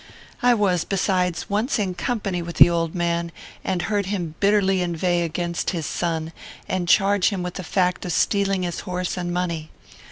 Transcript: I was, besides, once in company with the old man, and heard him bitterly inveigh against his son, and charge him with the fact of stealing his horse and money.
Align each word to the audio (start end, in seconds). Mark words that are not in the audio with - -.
I 0.41 0.55
was, 0.55 0.83
besides, 0.83 1.47
once 1.47 1.77
in 1.77 1.93
company 1.93 2.41
with 2.41 2.55
the 2.55 2.67
old 2.71 2.95
man, 2.95 3.31
and 3.63 3.83
heard 3.83 4.07
him 4.07 4.33
bitterly 4.39 4.81
inveigh 4.81 5.21
against 5.21 5.69
his 5.69 5.85
son, 5.85 6.33
and 6.67 6.89
charge 6.89 7.29
him 7.29 7.43
with 7.43 7.53
the 7.53 7.63
fact 7.63 8.03
of 8.05 8.11
stealing 8.11 8.63
his 8.63 8.79
horse 8.79 9.15
and 9.15 9.31
money. 9.31 9.69